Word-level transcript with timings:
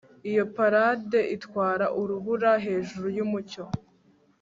iyo 0.29 0.43
parade 0.55 1.19
itwara 1.35 1.85
urubura 1.99 2.51
hejuru 2.65 3.07
yumucyo 3.17 3.63